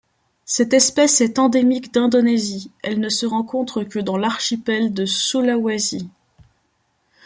[0.45, 6.09] Cette espèce est endémique d'Indonésie, elle ne se rencontre que dans l'archipel de Sulawesi.